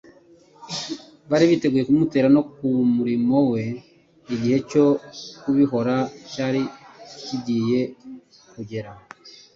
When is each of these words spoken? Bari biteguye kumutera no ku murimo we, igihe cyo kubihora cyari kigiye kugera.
Bari 1.29 1.45
biteguye 1.51 1.83
kumutera 1.85 2.27
no 2.35 2.41
ku 2.53 2.67
murimo 2.95 3.37
we, 3.51 3.63
igihe 4.33 4.57
cyo 4.69 4.85
kubihora 5.41 5.95
cyari 6.31 6.61
kigiye 7.25 7.79
kugera. 8.51 8.91